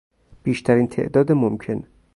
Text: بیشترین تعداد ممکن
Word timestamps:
بیشترین 0.43 0.87
تعداد 0.87 1.31
ممکن 1.31 1.83